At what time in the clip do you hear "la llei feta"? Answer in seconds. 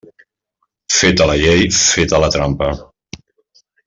1.31-2.21